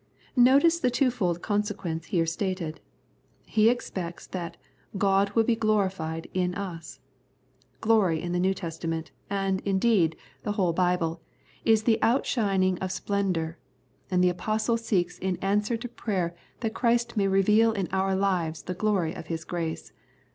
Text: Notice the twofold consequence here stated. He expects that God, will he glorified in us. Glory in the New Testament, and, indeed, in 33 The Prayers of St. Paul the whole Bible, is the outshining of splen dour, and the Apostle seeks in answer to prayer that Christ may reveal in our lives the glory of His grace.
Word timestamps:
Notice 0.35 0.79
the 0.79 0.89
twofold 0.89 1.43
consequence 1.43 2.07
here 2.07 2.25
stated. 2.25 2.79
He 3.45 3.69
expects 3.69 4.25
that 4.25 4.57
God, 4.97 5.29
will 5.35 5.45
he 5.45 5.55
glorified 5.55 6.27
in 6.33 6.55
us. 6.55 6.99
Glory 7.81 8.19
in 8.19 8.31
the 8.31 8.39
New 8.39 8.55
Testament, 8.55 9.11
and, 9.29 9.61
indeed, 9.63 10.13
in 10.13 10.17
33 10.17 10.17
The 10.17 10.17
Prayers 10.17 10.21
of 10.21 10.25
St. 10.25 10.43
Paul 10.43 10.51
the 10.51 10.55
whole 10.55 10.73
Bible, 10.73 11.21
is 11.65 11.83
the 11.83 11.99
outshining 12.01 12.77
of 12.79 12.91
splen 12.91 13.33
dour, 13.33 13.57
and 14.09 14.23
the 14.23 14.29
Apostle 14.29 14.77
seeks 14.77 15.19
in 15.19 15.37
answer 15.37 15.77
to 15.77 15.87
prayer 15.87 16.35
that 16.61 16.73
Christ 16.73 17.15
may 17.15 17.27
reveal 17.27 17.71
in 17.71 17.87
our 17.91 18.15
lives 18.15 18.63
the 18.63 18.73
glory 18.73 19.13
of 19.13 19.27
His 19.27 19.43
grace. 19.45 19.93